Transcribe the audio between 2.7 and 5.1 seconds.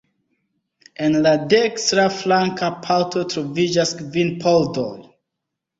parto troviĝas kvin pordoj.